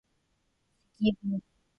[0.97, 1.43] 積分